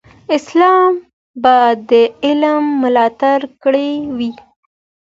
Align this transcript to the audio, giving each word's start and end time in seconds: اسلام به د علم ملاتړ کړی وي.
اسلام 0.37 0.91
به 1.41 1.55
د 1.89 1.91
علم 2.25 2.63
ملاتړ 2.83 3.39
کړی 3.63 3.89
وي. 4.17 4.31